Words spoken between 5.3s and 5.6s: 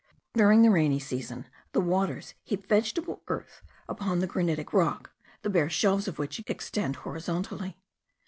the